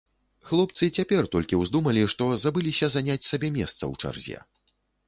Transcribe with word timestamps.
Хлопцы 0.51 0.89
цяпер 1.01 1.27
толькі 1.35 1.59
ўздумалі, 1.65 2.09
што 2.15 2.31
забыліся 2.47 2.85
заняць 2.99 3.23
сабе 3.31 3.55
месца 3.61 3.81
ў 3.91 4.05
чарзе. 4.05 4.45